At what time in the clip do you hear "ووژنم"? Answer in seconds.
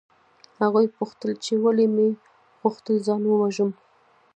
3.27-3.71